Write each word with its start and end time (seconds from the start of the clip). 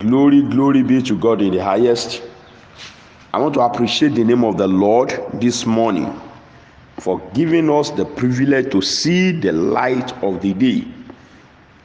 Glory, 0.00 0.40
glory 0.40 0.82
be 0.82 1.02
to 1.02 1.14
God 1.14 1.42
in 1.42 1.52
the 1.52 1.62
highest. 1.62 2.22
I 3.34 3.38
want 3.38 3.52
to 3.52 3.60
appreciate 3.60 4.14
the 4.14 4.24
name 4.24 4.44
of 4.44 4.56
the 4.56 4.66
Lord 4.66 5.10
this 5.34 5.66
morning 5.66 6.18
for 6.98 7.20
giving 7.34 7.68
us 7.68 7.90
the 7.90 8.06
privilege 8.06 8.72
to 8.72 8.80
see 8.80 9.30
the 9.30 9.52
light 9.52 10.10
of 10.22 10.40
the 10.40 10.54
day. 10.54 10.86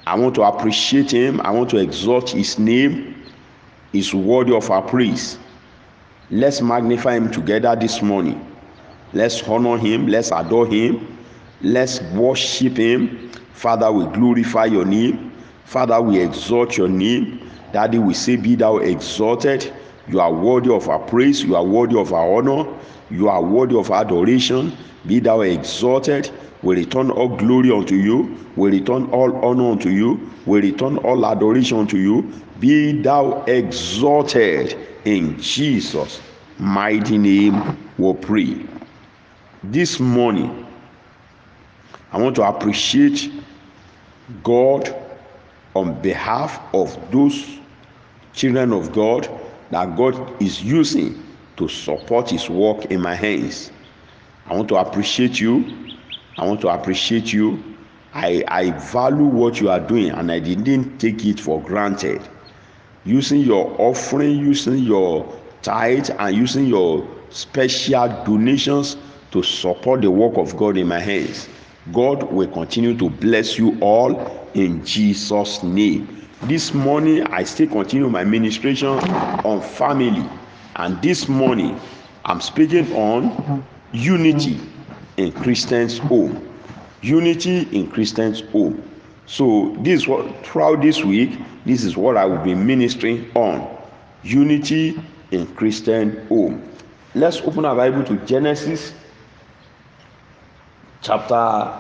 I 0.08 0.16
want 0.16 0.34
to 0.36 0.44
appreciate 0.44 1.12
Him. 1.12 1.42
I 1.42 1.52
want 1.52 1.70
to 1.72 1.78
exalt 1.78 2.30
His 2.30 2.58
name. 2.58 3.22
He's 3.92 4.14
worthy 4.14 4.54
of 4.56 4.72
our 4.72 4.82
praise. 4.82 5.38
Let's 6.32 6.62
magnify 6.62 7.16
Him 7.16 7.30
together 7.30 7.76
this 7.76 8.02
morning. 8.02 8.50
Let's 9.12 9.44
honor 9.44 9.78
Him. 9.78 10.08
Let's 10.08 10.32
adore 10.32 10.68
Him. 10.68 11.18
Let's 11.62 12.02
worship 12.14 12.78
Him. 12.78 13.30
Father, 13.52 13.92
we 13.92 14.06
glorify 14.14 14.66
your 14.66 14.86
name. 14.86 15.34
Father, 15.66 16.02
we 16.02 16.22
exalt 16.22 16.78
your 16.78 16.88
name. 16.88 17.45
Daddy, 17.76 18.00
we 18.00 18.14
say, 18.14 18.38
Be 18.38 18.56
thou 18.56 18.78
exalted. 18.78 19.74
You 20.08 20.22
are 20.22 20.32
worthy 20.32 20.70
of 20.70 20.88
our 20.88 21.00
praise. 21.00 21.44
You 21.44 21.58
are 21.58 21.66
worthy 21.66 21.98
of 21.98 22.14
our 22.14 22.38
honor. 22.38 22.74
You 23.10 23.28
are 23.28 23.44
worthy 23.44 23.76
of 23.76 23.92
adoration. 23.92 24.78
Be 25.06 25.20
thou 25.20 25.42
exalted. 25.42 26.32
We 26.64 26.78
return 26.78 27.12
all 27.12 27.36
glory 27.36 27.72
unto 27.72 27.96
you. 27.96 28.38
We 28.56 28.70
return 28.70 29.08
all 29.08 29.36
honor 29.44 29.72
unto 29.72 29.90
you. 29.90 30.32
We 30.46 30.62
return 30.62 31.00
all 31.00 31.26
adoration 31.26 31.80
unto 31.80 31.98
you. 31.98 32.32
Be 32.62 33.02
thou 33.02 33.44
exalted 33.44 34.78
in 35.04 35.38
Jesus' 35.38 36.22
mighty 36.58 37.18
name. 37.18 37.78
We 37.98 38.14
pray. 38.14 38.66
This 39.66 40.00
morning, 40.00 40.66
I 42.14 42.22
want 42.22 42.38
to 42.38 42.44
appreciate 42.44 43.34
God 44.44 44.96
on 45.76 46.02
behalf 46.02 46.62
of 46.74 46.98
those 47.12 47.60
children 48.36 48.74
of 48.74 48.92
God 48.92 49.30
that 49.72 49.96
God 49.96 50.42
is 50.42 50.62
using 50.64 51.24
to 51.58 51.68
support 51.68 52.30
His 52.30 52.50
work 52.50 52.86
in 52.86 53.02
my 53.02 53.16
hands. 53.16 53.72
I 54.46 54.56
want 54.56 54.70
to 54.70 54.76
appreciate 54.76 55.40
you. 55.40 55.66
I 56.38 56.46
want 56.46 56.62
to 56.62 56.68
appreciate 56.68 57.32
you. 57.34 57.64
I, 58.14 58.44
I 58.48 58.72
value 58.72 59.26
what 59.26 59.60
you 59.60 59.70
are 59.70 59.80
doing 59.80 60.12
and 60.12 60.32
I 60.32 60.40
didn't 60.40 61.00
take 61.00 61.26
it 61.26 61.40
for 61.40 61.62
granted. 61.62 62.22
Using 63.06 63.42
your 63.42 63.76
offering, 63.80 64.38
using 64.38 64.80
your 64.80 65.32
tithe, 65.62 66.10
and 66.20 66.36
using 66.36 66.66
your 66.66 67.08
special 67.30 68.08
donations 68.24 68.98
to 69.32 69.44
support 69.44 70.02
the 70.02 70.12
work 70.12 70.38
of 70.38 70.56
God 70.58 70.78
in 70.78 70.88
my 70.88 71.00
hands. 71.00 71.50
God 71.92 72.24
will 72.32 72.48
continue 72.48 72.98
to 72.98 73.10
bless 73.10 73.58
you 73.58 73.78
all 73.80 74.50
in 74.54 74.84
Jesus' 74.86 75.62
name. 75.62 76.25
This 76.44 76.74
morning, 76.74 77.24
I 77.28 77.44
still 77.44 77.68
continue 77.68 78.08
my 78.10 78.24
ministration 78.24 78.90
on 78.90 79.62
family, 79.62 80.30
and 80.76 81.02
this 81.02 81.28
morning, 81.28 81.80
I'm 82.26 82.40
speaking 82.40 82.92
on 82.94 83.66
unity 83.94 84.60
in 85.18 85.32
Christians' 85.32 85.98
home. 85.98 86.48
Unity 87.02 87.68
in 87.72 87.90
Christians' 87.90 88.42
home. 88.42 88.84
So, 89.26 89.76
this 89.80 90.08
what 90.08 90.46
throughout 90.46 90.82
this 90.82 91.04
week, 91.04 91.40
this 91.66 91.84
is 91.84 91.98
what 91.98 92.16
I 92.16 92.26
will 92.26 92.44
be 92.44 92.54
ministering 92.54 93.32
on 93.34 93.68
unity 94.22 95.02
in 95.32 95.48
Christian 95.56 96.28
home. 96.28 96.70
Let's 97.16 97.42
open 97.42 97.66
our 97.66 97.76
Bible 97.76 98.04
to 98.04 98.18
Genesis 98.26 98.94
chapter 101.02 101.74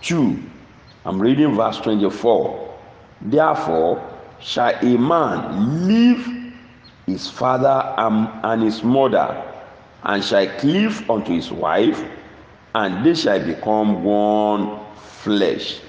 2. 0.00 0.42
I'm 1.04 1.20
reading 1.20 1.54
verse 1.54 1.78
24. 1.78 2.71
Therefore, 3.24 4.02
shall 4.40 4.74
a 4.82 4.98
man 4.98 5.86
leave 5.86 6.52
his 7.06 7.30
father 7.30 7.94
and 7.96 8.62
his 8.62 8.82
mother, 8.82 9.40
and 10.02 10.22
shall 10.24 10.46
cleave 10.58 11.08
unto 11.08 11.32
his 11.32 11.50
wife, 11.52 12.02
and 12.74 13.04
they 13.06 13.14
shall 13.14 13.38
become 13.44 14.02
one 14.02 14.80
flesh. 14.96 15.80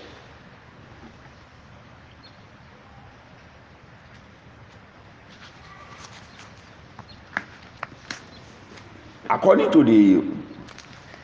According 9.29 9.72
to 9.72 9.83
the 9.83 10.23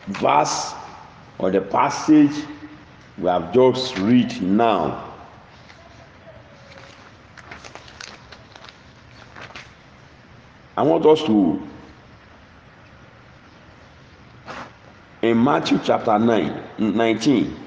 verse 0.08 0.74
or 1.38 1.52
the 1.52 1.62
passage 1.62 2.44
we 3.20 3.28
have 3.30 3.54
just 3.54 3.96
read 4.00 4.42
now, 4.42 5.09
I 10.80 10.82
want 10.82 11.06
us 11.06 11.22
to 11.24 11.62
in 15.22 15.44
Matthew 15.44 15.78
chapter 15.84 16.18
9, 16.18 16.64
19. 16.78 17.60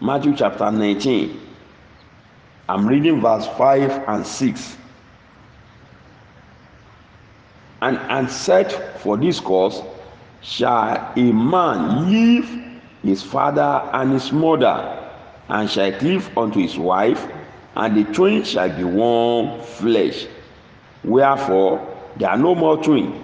Matthew 0.00 0.34
chapter 0.34 0.72
19. 0.72 1.40
I'm 2.68 2.84
reading 2.84 3.20
verse 3.20 3.46
5 3.46 4.08
and 4.08 4.26
6. 4.26 4.76
And, 7.82 7.96
and 7.98 8.28
said 8.28 8.72
for 8.98 9.16
this 9.16 9.38
cause 9.38 9.82
shall 10.40 11.12
a 11.14 11.32
man 11.32 12.10
leave 12.10 12.80
his 13.04 13.22
father 13.22 13.88
and 13.92 14.14
his 14.14 14.32
mother, 14.32 14.98
and 15.48 15.70
shall 15.70 15.92
cleave 15.92 16.36
unto 16.36 16.58
his 16.58 16.76
wife, 16.76 17.24
and 17.76 17.96
the 17.96 18.04
twain 18.12 18.44
shall 18.44 18.68
be 18.74 18.84
one 18.84 19.60
flesh. 19.62 20.26
Wherefore, 21.04 21.80
they 22.16 22.24
are 22.26 22.36
no 22.36 22.54
more 22.54 22.82
twain, 22.82 23.22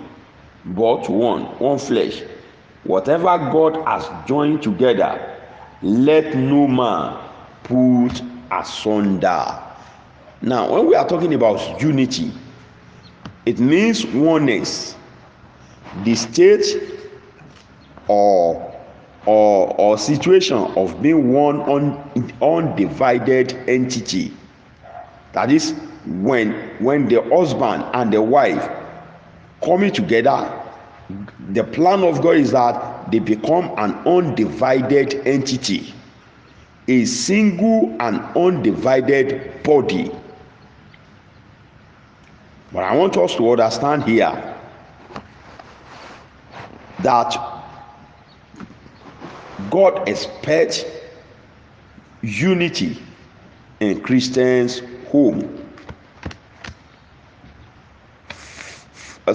but 0.64 1.08
one, 1.08 1.44
one 1.58 1.78
flesh. 1.78 2.22
Whatever 2.84 3.36
God 3.52 3.84
has 3.86 4.08
joined 4.26 4.62
together, 4.62 5.36
let 5.82 6.34
no 6.34 6.66
man 6.66 7.22
put 7.64 8.22
asunder. 8.50 9.62
Now, 10.40 10.72
when 10.72 10.86
we 10.86 10.94
are 10.94 11.06
talking 11.06 11.34
about 11.34 11.80
unity, 11.80 12.32
it 13.44 13.58
means 13.58 14.06
oneness. 14.06 14.96
The 16.04 16.14
state 16.14 16.64
or 18.08 18.64
or 19.26 19.74
or 19.78 19.98
situation 19.98 20.56
of 20.56 21.02
being 21.02 21.32
one 21.32 21.60
un, 21.62 22.32
undivided 22.40 23.52
entity. 23.68 24.32
That 25.32 25.50
is 25.50 25.74
when 26.06 26.52
when 26.78 27.08
the 27.08 27.22
husband 27.22 27.84
and 27.94 28.12
the 28.12 28.22
wife 28.22 28.68
coming 29.62 29.92
together 29.92 30.50
the 31.50 31.64
plan 31.64 32.02
of 32.04 32.22
god 32.22 32.36
is 32.36 32.52
that 32.52 33.10
they 33.10 33.18
become 33.18 33.72
an 33.76 33.92
undivided 34.06 35.14
entity 35.26 35.92
a 36.86 37.04
single 37.04 37.94
and 38.00 38.16
undivided 38.36 39.62
body. 39.62 40.10
But 42.72 42.84
i 42.84 42.94
want 42.96 43.16
us 43.16 43.34
to 43.36 43.50
understand 43.50 44.04
here 44.04 44.54
that 47.02 47.36
god 49.70 50.08
expects 50.08 50.84
unity 52.22 53.00
in 53.80 54.00
christians 54.00 54.82
home 55.10 55.58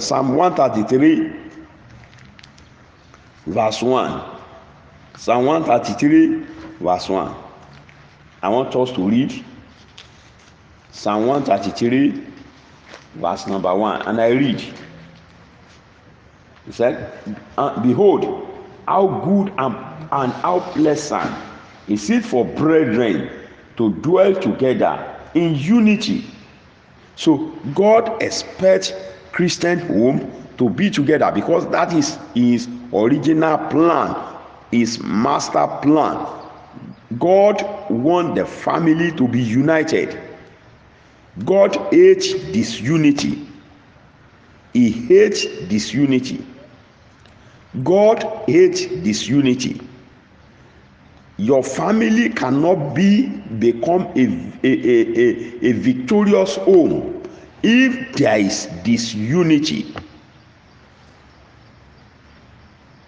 Psalm 0.00 0.34
133, 0.34 1.32
verse 3.46 3.82
1. 3.82 4.22
Psalm 5.16 5.46
133, 5.46 6.46
verse 6.80 7.08
1. 7.08 7.34
I 8.42 8.48
want 8.48 8.74
us 8.74 8.92
to 8.92 9.08
read 9.08 9.44
Psalm 10.90 11.26
133, 11.26 12.26
verse 13.14 13.46
number 13.46 13.74
1. 13.74 14.02
And 14.02 14.20
I 14.20 14.28
read. 14.30 14.60
He 16.66 16.72
said, 16.72 17.12
Behold, 17.82 18.48
how 18.88 19.06
good 19.24 19.52
and, 19.58 19.76
and 20.12 20.32
how 20.32 20.60
pleasant 20.72 21.32
is 21.88 22.08
it 22.10 22.24
for 22.24 22.44
brethren 22.44 23.30
to 23.76 23.92
dwell 23.96 24.34
together 24.34 25.13
in 25.34 25.54
unity. 25.54 26.24
So 27.16 27.52
God 27.74 28.22
expects 28.22 28.92
Christian 29.32 29.78
home 29.80 30.30
to 30.58 30.68
be 30.70 30.90
together 30.90 31.30
because 31.32 31.68
that 31.70 31.92
is 31.92 32.18
his 32.34 32.68
original 32.92 33.58
plan, 33.68 34.16
his 34.70 35.00
master 35.02 35.66
plan. 35.82 36.26
God 37.18 37.90
want 37.90 38.34
the 38.34 38.46
family 38.46 39.12
to 39.12 39.28
be 39.28 39.42
united. 39.42 40.20
God 41.44 41.76
hates 41.92 42.32
disunity. 42.52 43.46
He 44.72 44.90
hates 44.90 45.44
disunity. 45.68 46.44
God 47.82 48.22
hates 48.46 48.86
disunity. 48.86 49.80
Your 51.36 51.62
family 51.64 52.30
cannot 52.30 52.94
be 52.94 53.26
become 53.58 54.02
a 54.14 54.24
a 54.62 54.72
a 54.72 55.18
a, 55.18 55.68
a 55.68 55.72
victorious 55.72 56.56
home 56.56 57.22
if 57.62 58.14
there 58.16 58.38
is 58.38 58.66
disunity. 58.84 59.94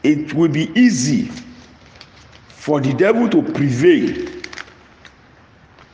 It 0.03 0.33
will 0.35 0.49
be 0.49 0.71
easy 0.79 1.31
for 2.49 2.81
the 2.81 2.93
devil 2.95 3.29
to 3.29 3.43
prevail 3.43 4.27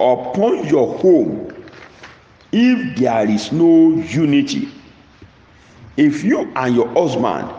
upon 0.01 0.67
your 0.67 0.97
home 0.99 1.53
if 2.53 2.97
there 2.99 3.29
is 3.29 3.53
no 3.53 3.91
unity. 3.91 4.69
If 5.97 6.25
you 6.25 6.51
and 6.57 6.75
your 6.75 6.89
husband 6.89 7.51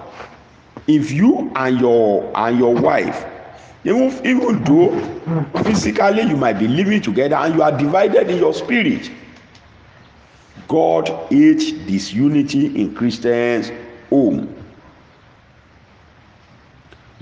if 0.88 1.12
you 1.12 1.52
and 1.56 1.80
your 1.80 2.32
and 2.36 2.60
your 2.60 2.74
wife 2.76 3.26
even 3.84 4.26
even 4.26 4.64
though 4.64 4.92
physically 5.64 6.24
you 6.24 6.38
might 6.38 6.54
be 6.60 6.68
living 6.68 7.02
together 7.02 7.36
and 7.36 7.56
you 7.56 7.62
are 7.62 7.78
divided 7.78 8.30
in 8.30 8.38
your 8.38 8.54
spirit. 8.54 9.12
God 10.68 11.08
hates 11.30 11.72
disunity 11.72 12.82
in 12.82 12.96
christians 12.96 13.72
home. 14.10 14.54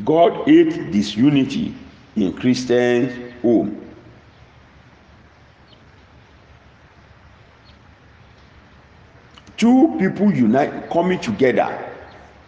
God 0.06 0.48
hates 0.48 0.78
disunity 0.92 1.74
in 2.16 2.34
christians 2.34 3.34
home. 3.42 3.78
Two 9.57 9.96
people 10.00 10.31
unite 10.34 10.90
coming 10.90 11.19
together. 11.19 11.88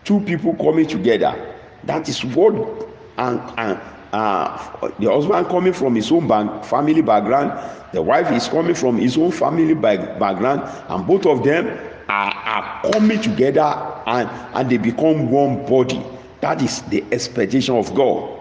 Two 0.04 0.20
people 0.22 0.56
coming 0.56 0.88
together. 0.88 1.56
That 1.84 2.10
is 2.10 2.24
what 2.26 2.54
and 3.18 3.40
and 3.58 3.80
uh, 4.14 4.90
the 5.00 5.12
husband 5.12 5.48
coming 5.48 5.74
from 5.74 5.96
his 5.96 6.12
own 6.12 6.28
bank, 6.28 6.64
family 6.64 7.02
background 7.02 7.52
the 7.94 8.02
wife 8.02 8.32
is 8.32 8.48
coming 8.48 8.74
from 8.74 8.98
his 8.98 9.18
own 9.18 9.32
family 9.32 9.74
back, 9.76 10.20
background 10.20 10.62
and 10.90 11.06
both 11.08 11.26
of 11.28 11.44
them 11.44 11.68
are 12.10 12.34
are 12.34 12.92
coming 12.92 13.22
together 13.22 13.62
and 14.08 14.30
and 14.56 14.70
they 14.70 14.78
become 14.78 15.30
one 15.30 15.66
body. 15.66 16.04
That 16.42 16.62
is 16.62 16.82
the 16.84 17.04
expectation 17.12 17.76
of 17.76 17.94
god. 17.96 18.40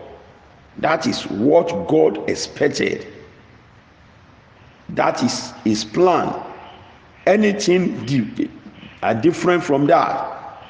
That 0.78 1.06
is 1.06 1.22
what 1.28 1.86
god 1.88 2.28
expected. 2.28 3.06
That 4.90 5.22
is 5.22 5.52
his 5.64 5.84
plan. 5.84 6.34
Anything 7.26 8.04
di 8.06 8.50
different 9.20 9.62
from 9.62 9.86
that 9.86 10.60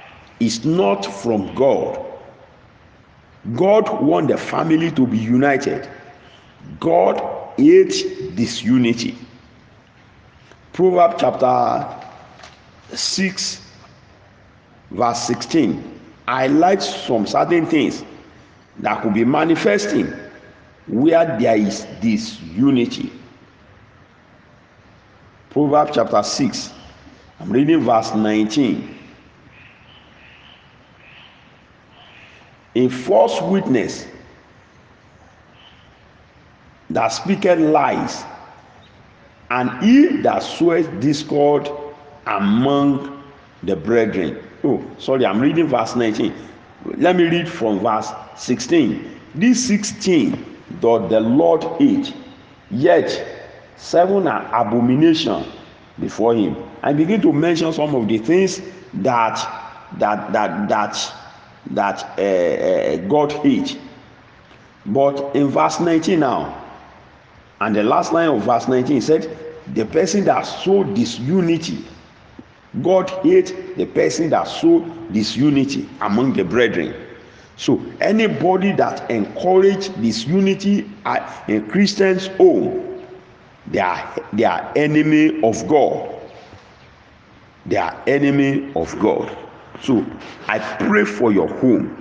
is 0.40 0.64
not 0.64 1.04
from 1.06 1.54
god 1.54 2.11
god 3.56 4.02
want 4.02 4.28
the 4.28 4.38
family 4.38 4.90
to 4.92 5.06
be 5.06 5.18
united. 5.18 5.88
God 6.78 7.20
hates 7.56 8.02
disunity. 8.34 9.16
Proverbs 10.72 11.16
chapter 11.18 12.96
six 12.96 13.60
verse 14.90 15.22
sixteen. 15.22 16.00
I 16.28 16.46
like 16.46 16.80
some 16.80 17.26
certain 17.26 17.66
things 17.66 18.04
that 18.78 19.02
could 19.02 19.14
be 19.14 19.24
manifesting 19.24 20.06
where 20.86 21.38
there 21.38 21.56
is 21.56 21.86
disunity. 22.00 23.12
Proverbs 25.50 25.92
chapter 25.94 26.22
six. 26.22 26.72
I'm 27.40 27.50
reading 27.50 27.80
verse 27.80 28.14
nineteen 28.14 29.01
a 32.74 32.88
false 32.88 33.40
witness 33.42 34.06
that 36.90 37.08
speaketh 37.08 37.58
lies 37.58 38.24
and 39.50 39.70
he 39.82 40.16
that 40.22 40.42
soweth 40.42 41.00
discord 41.00 41.68
among 42.26 43.22
the 43.62 43.76
brethren. 43.76 44.42
Oh 44.64 44.84
sorry 44.98 45.26
i'm 45.26 45.40
reading 45.40 45.66
verse 45.66 45.94
nineteen. 45.96 46.34
Let 46.96 47.16
me 47.16 47.24
read 47.24 47.48
from 47.48 47.80
verse 47.80 48.10
sixteen. 48.36 49.20
This 49.34 49.66
sixteen 49.66 50.56
doth 50.80 51.10
the 51.10 51.20
lord 51.20 51.62
hate 51.80 52.14
yet 52.70 53.26
seven 53.76 54.26
are 54.26 54.46
abomination 54.54 55.44
before 56.00 56.34
him. 56.34 56.56
I 56.82 56.92
begin 56.92 57.20
to 57.22 57.32
mention 57.32 57.72
some 57.72 57.94
of 57.94 58.08
the 58.08 58.18
things 58.18 58.60
that 58.94 59.36
that 59.98 60.32
that 60.32 60.68
that 60.68 61.14
that 61.70 62.02
uh, 62.18 62.96
god 63.08 63.32
hate 63.32 63.78
but 64.86 65.34
in 65.34 65.48
verse 65.48 65.80
nineteen 65.80 66.20
now 66.20 66.58
and 67.60 67.76
the 67.76 67.82
last 67.82 68.12
line 68.12 68.28
of 68.28 68.42
verse 68.42 68.66
nineteen 68.68 69.00
said 69.00 69.36
the 69.74 69.84
person 69.86 70.24
that 70.24 70.42
sow 70.42 70.82
disunity 70.84 71.84
god 72.82 73.08
hate 73.22 73.76
the 73.76 73.86
person 73.86 74.30
that 74.30 74.44
sow 74.48 74.80
disunity 75.12 75.88
among 76.00 76.32
the 76.32 76.42
brethren. 76.44 76.94
So 77.56 77.80
anybody 78.00 78.72
that 78.72 79.08
encourage 79.10 79.94
disunity 80.00 80.90
a 81.04 81.60
christian's 81.70 82.28
home 82.28 83.04
they 83.68 83.78
are 83.78 84.14
they 84.32 84.44
are 84.44 84.72
enemy 84.74 85.40
of 85.42 85.66
god. 85.68 86.08
They 87.66 87.76
are 87.76 87.96
enemy 88.06 88.72
of 88.74 88.98
god 88.98 89.36
so 89.82 90.06
i 90.48 90.58
pray 90.78 91.04
for 91.04 91.32
your 91.32 91.48
home. 91.48 91.98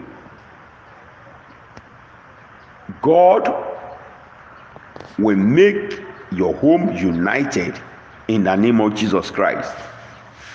God 3.01 3.49
will 5.17 5.37
make 5.37 5.99
your 6.31 6.53
home 6.55 6.95
united 6.95 7.79
in 8.27 8.43
the 8.43 8.55
name 8.55 8.79
of 8.81 8.95
jesus 8.95 9.31
christ. 9.31 9.73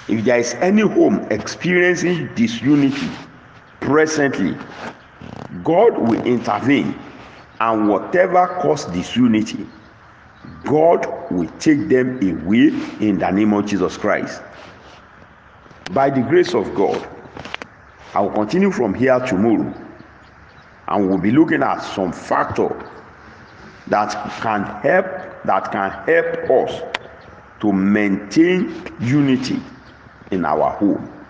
If 0.08 0.24
there 0.24 0.38
is 0.38 0.54
any 0.54 0.82
home 0.82 1.26
experiencing 1.30 2.32
disunity 2.34 3.08
presently 3.80 4.56
god 5.64 5.98
will 5.98 6.22
intervene 6.26 6.94
and 7.60 7.88
whatever 7.88 8.46
cause 8.60 8.84
disunity 8.86 9.66
god 10.64 11.06
will 11.30 11.48
take 11.58 11.88
them 11.88 12.16
away 12.18 12.68
in 13.00 13.18
the 13.18 13.30
name 13.30 13.52
of 13.52 13.66
jesus 13.66 13.96
christ. 13.96 14.42
By 15.92 16.10
the 16.10 16.20
grace 16.20 16.54
of 16.54 16.74
god 16.74 17.15
i 18.16 18.20
will 18.20 18.30
continue 18.30 18.70
from 18.70 18.94
here 18.94 19.20
tomorrow 19.20 19.74
and 20.88 21.08
we'll 21.08 21.18
be 21.18 21.30
looking 21.30 21.62
at 21.62 21.80
some 21.80 22.12
factor 22.12 22.68
that 23.88 24.10
can 24.40 24.64
help 24.80 25.06
that 25.44 25.70
can 25.70 25.90
help 26.06 26.50
us 26.50 26.82
to 27.60 27.72
maintain 27.72 28.72
unity 29.00 29.60
in 30.30 30.44
our 30.44 30.70
home. 30.76 31.26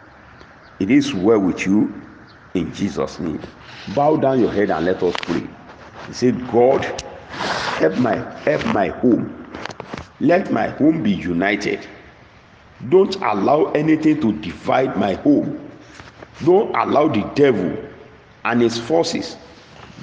It 0.78 0.90
is 0.90 1.12
well 1.12 1.40
with 1.40 1.66
you 1.66 1.92
in 2.54 2.72
jesus 2.72 3.18
name. 3.18 3.40
Bow 3.94 4.16
down 4.16 4.40
your 4.40 4.52
head 4.52 4.70
and 4.70 4.84
let 4.86 5.02
us 5.02 5.14
pray. 5.22 5.46
Said 6.12 6.38
god 6.52 6.84
help 7.80 7.98
my 7.98 8.14
help 8.42 8.64
my 8.74 8.88
home. 8.88 9.32
Let 10.20 10.52
my 10.52 10.68
home 10.68 11.02
be 11.02 11.12
united. 11.12 11.84
Don't 12.88 13.16
allow 13.16 13.72
anything 13.72 14.20
to 14.20 14.32
divide 14.40 14.96
my 14.96 15.14
home 15.14 15.65
don't 16.44 16.74
allow 16.76 17.08
the 17.08 17.22
devil 17.34 17.76
and 18.44 18.60
his 18.60 18.78
forces 18.78 19.36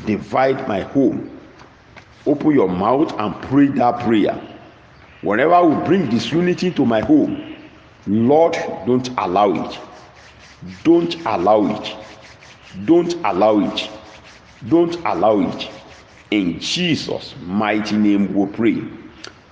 divide 0.06 0.68
my 0.68 0.82
home. 0.82 1.30
Open 2.26 2.52
your 2.52 2.70
mouth 2.70 3.14
and 3.20 3.36
pray 3.44 3.68
that 3.68 4.00
prayer. 4.02 4.40
Whenever 5.22 5.62
will 5.68 5.86
bring 5.86 6.10
disunity 6.10 6.72
to 6.72 6.86
my 6.86 7.02
home 7.02 7.54
lord 8.08 8.54
don't 8.86 9.10
allow 9.18 9.66
it. 9.66 9.80
Don't 10.84 11.16
allow 11.26 11.66
it. 11.82 11.96
Don't 12.86 13.14
allow 13.26 13.60
it. 13.60 13.90
Don't 14.68 14.96
allow 15.06 15.40
it. 15.40 15.70
In 16.32 16.60
jesus 16.60 17.36
mighty 17.46 17.96
name 17.96 18.34
we 18.34 18.46
pray. 18.54 18.84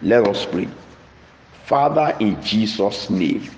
Let 0.01 0.27
us 0.27 0.45
pray. 0.45 0.67
Father 1.65 2.15
in 2.19 2.41
jesus 2.41 3.09
name 3.09 3.50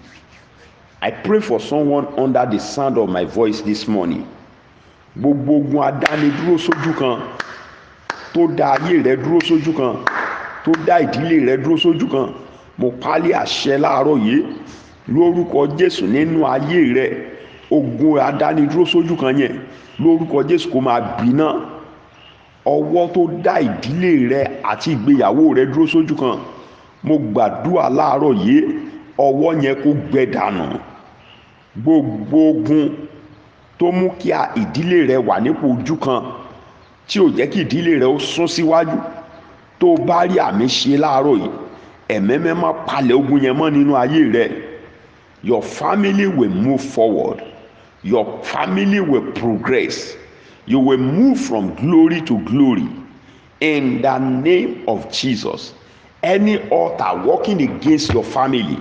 i 1.03 1.12
pray 1.12 1.41
for 1.41 1.60
someone 1.60 2.07
under 2.17 2.45
the 2.45 2.57
sound 2.60 2.98
of 2.98 3.10
my 3.10 3.25
voice 3.25 3.60
this 3.62 3.88
morning. 3.89 4.25
Gbogbo 5.19 5.57
ogun 5.60 5.83
adánidúró 5.83 6.55
sójú 6.57 6.93
kan 6.98 7.19
tó 8.33 8.48
dá 8.57 8.69
ayé 8.79 9.03
rẹ 9.03 9.15
dúró 9.24 9.39
sójú 9.43 9.74
kan 9.77 9.98
tó 10.65 10.72
dá 10.88 11.00
ìdílé 11.03 11.43
rẹ 11.48 11.57
dúró 11.63 11.75
sójú 11.77 12.07
kan 12.13 12.31
mo 12.77 12.89
pálí 13.03 13.33
àṣẹ 13.33 13.77
láàárọ̀ 13.83 14.17
yìí 14.25 14.43
lórúkọ 15.07 15.67
jésù 15.77 16.07
nínú 16.07 16.45
ayé 16.48 16.79
rẹ. 16.95 17.07
Ogun 17.69 18.19
adánidúró 18.19 18.86
sójú 18.86 19.15
kan 19.19 19.38
yẹn 19.38 19.60
lórúkọ 20.00 20.43
jésù 20.50 20.72
kó 20.74 20.79
máa 20.79 21.00
gbiná. 21.19 21.51
Ọwọ́ 22.65 23.12
tó 23.13 23.22
dá 23.43 23.60
ìdílé 23.60 24.29
rẹ 24.31 24.41
àti 24.63 24.91
ìgbéyàwó 24.95 25.53
rẹ 25.57 25.65
dúró 25.65 25.86
sójú 25.88 26.15
kan 26.15 26.39
mo 27.03 27.15
gbàdúrà 27.19 27.89
láàárọ̀ 27.89 28.33
yìí 28.45 28.62
ọwọ́ 29.17 29.62
yẹn 29.63 29.75
kó 29.83 29.89
gbẹ 30.12 30.25
dànù 30.33 30.65
gbogbo 31.77 32.50
ogun 32.50 32.89
tó 33.77 33.92
mú 33.92 34.10
kí 34.20 34.30
ìdílé 34.62 35.08
rẹ 35.10 35.18
wà 35.27 35.39
nípò 35.44 35.65
ojú 35.74 35.96
kan 36.06 36.22
tí 37.08 37.20
ò 37.20 37.27
jẹ́ 37.38 37.48
kí 37.51 37.60
ìdílé 37.63 38.00
rẹ 38.01 38.06
ó 38.06 38.18
sún 38.20 38.48
síwájú 38.48 38.98
tó 39.80 39.88
bá 40.08 40.25
rí 40.27 40.38
àmì 40.48 40.65
ṣe 40.68 40.98
láàárọ̀ 41.03 41.36
yìí 41.42 41.50
ẹ̀mẹ́mẹ́ 42.15 42.53
má 42.62 42.70
palẹ̀ 42.88 43.15
ogun 43.20 43.42
yẹn 43.44 43.58
mọ́ 43.58 43.70
nínú 43.75 43.96
ayé 43.96 44.22
rẹ. 44.36 44.46
Your 45.44 45.62
family 45.62 46.27
will 46.27 46.50
move 46.65 46.82
forward. 46.82 47.44
Your 48.01 48.25
family 48.44 49.01
will 49.01 49.30
progress. 49.34 50.15
You 50.65 50.80
will 50.80 50.98
move 51.00 51.38
from 51.38 51.75
glory 51.75 52.22
to 52.22 52.38
glory. 52.46 52.88
In 53.60 54.01
the 54.01 54.18
name 54.20 54.84
of 54.88 55.12
Jesus 55.12 55.74
any 56.24 56.58
altar 56.70 57.22
working 57.27 57.62
against 57.62 58.13
your 58.13 58.24
family 58.24 58.80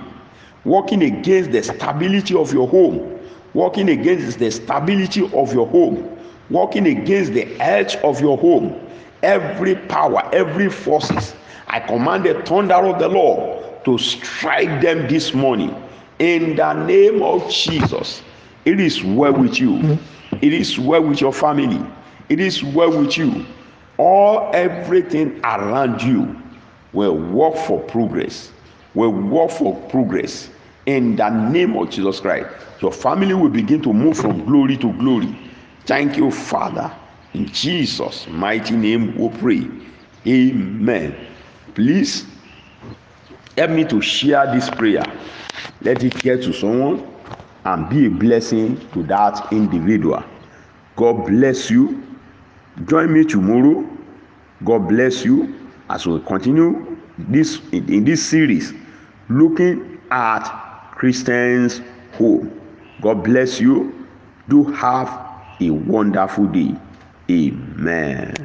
working 0.65 1.03
against 1.03 1.51
the 1.51 1.61
stability 1.61 2.35
of 2.35 2.53
your 2.53 2.67
home. 2.67 3.19
Working 3.53 3.89
against 3.89 4.39
the 4.39 4.49
stability 4.51 5.29
of 5.33 5.53
your 5.53 5.67
home. 5.67 6.17
Working 6.49 6.87
against 6.87 7.33
the 7.33 7.45
edge 7.61 7.95
of 7.97 8.19
your 8.21 8.37
home. 8.37 8.79
Every 9.21 9.75
power 9.75 10.29
every 10.33 10.69
forces 10.69 11.33
i 11.67 11.79
command 11.79 12.25
the 12.25 12.33
thunder 12.43 12.75
of 12.75 12.99
the 12.99 13.07
lord 13.07 13.83
to 13.85 13.97
strike 13.97 14.81
them 14.81 15.07
this 15.07 15.33
morning. 15.33 15.73
In 16.19 16.55
the 16.57 16.73
name 16.73 17.21
of 17.23 17.49
jesus 17.49 18.21
it 18.65 18.79
is 18.79 19.03
well 19.03 19.33
with 19.33 19.59
you. 19.59 19.97
It 20.41 20.53
is 20.53 20.79
well 20.79 21.03
with 21.03 21.19
your 21.21 21.33
family. 21.33 21.85
It 22.29 22.39
is 22.39 22.63
well 22.63 22.97
with 22.97 23.17
you. 23.17 23.45
All 23.97 24.51
everything 24.53 25.39
around 25.43 26.01
you 26.01 26.41
will 26.93 27.17
work 27.17 27.55
for 27.55 27.81
progress. 27.81 28.51
Will 28.93 29.11
work 29.11 29.51
for 29.51 29.75
progress 29.89 30.49
in 30.85 31.15
the 31.15 31.29
name 31.29 31.75
of 31.77 31.89
jesus 31.89 32.19
christ 32.19 32.47
your 32.83 32.91
family 32.91 33.33
will 33.33 33.49
begin 33.49 33.81
to 33.81 33.93
move 33.93 34.17
from 34.17 34.43
glory 34.45 34.75
to 34.75 34.91
glory. 34.93 35.33
Thank 35.85 36.17
you 36.17 36.29
father. 36.29 36.93
In 37.33 37.45
jesus 37.47 38.27
mighty 38.27 38.75
name 38.75 39.15
we 39.15 39.29
pray. 39.39 39.69
Amen. 40.27 41.15
Please 41.75 42.25
help 43.57 43.71
me 43.71 43.85
to 43.85 44.01
share 44.01 44.53
this 44.53 44.69
prayer. 44.69 45.05
Let 45.81 46.03
it 46.03 46.21
get 46.21 46.43
to 46.43 46.51
someone 46.51 47.07
and 47.63 47.87
be 47.89 48.07
a 48.07 48.09
blessing 48.09 48.89
to 48.91 49.03
that 49.03 49.53
individual. 49.53 50.21
God 50.97 51.25
bless 51.25 51.71
you. 51.71 52.03
Join 52.85 53.13
me 53.13 53.23
tomorrow. 53.23 53.87
God 54.65 54.89
bless 54.89 55.23
you 55.23 55.71
as 55.89 56.05
we 56.05 56.19
continue 56.23 56.97
this 57.17 57.61
in, 57.71 58.03
this 58.03 58.25
series 58.25 58.73
looking 59.29 60.01
at 60.11 60.62
christians 60.95 61.81
home 62.17 62.49
god 63.01 63.23
bless 63.23 63.59
you 63.59 64.03
do 64.49 64.63
have 64.73 65.07
a 65.61 65.69
wonderful 65.69 66.45
day. 66.47 66.75
Amen 67.31 68.43